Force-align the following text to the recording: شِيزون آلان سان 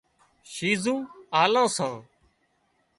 شِيزون 0.53 0.99
آلان 1.41 1.67
سان 1.75 1.93